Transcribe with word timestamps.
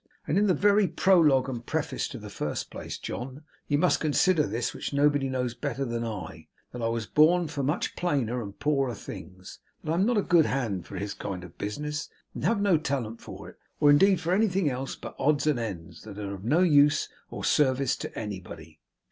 And 0.25 0.35
in 0.35 0.47
the 0.47 0.55
very 0.55 0.87
prologue 0.87 1.47
and 1.47 1.63
preface 1.63 2.07
to 2.07 2.17
the 2.17 2.31
first 2.31 2.71
place, 2.71 2.97
John, 2.97 3.43
you 3.67 3.77
must 3.77 3.99
consider 3.99 4.47
this, 4.47 4.73
which 4.73 4.93
nobody 4.93 5.29
knows 5.29 5.53
better 5.53 5.85
than 5.85 6.03
I: 6.03 6.47
that 6.71 6.81
I 6.81 6.87
was 6.87 7.05
born 7.05 7.47
for 7.47 7.61
much 7.61 7.95
plainer 7.95 8.41
and 8.41 8.57
poorer 8.57 8.95
things, 8.95 9.59
that 9.83 9.91
I 9.91 9.93
am 9.93 10.07
not 10.07 10.17
a 10.17 10.23
good 10.23 10.47
hand 10.47 10.87
for 10.87 10.95
his 10.95 11.13
kind 11.13 11.43
of 11.43 11.55
business, 11.59 12.09
and 12.33 12.43
have 12.45 12.59
no 12.59 12.79
talent 12.79 13.21
for 13.21 13.47
it, 13.47 13.59
or 13.79 13.91
indeed 13.91 14.19
for 14.19 14.33
anything 14.33 14.71
else 14.71 14.95
but 14.95 15.15
odds 15.19 15.45
and 15.45 15.59
ends 15.59 16.01
that 16.01 16.17
are 16.17 16.33
of 16.33 16.43
no 16.43 16.61
use 16.61 17.07
or 17.29 17.43
service 17.45 17.95
to 17.97 18.17
anybody. 18.17 18.79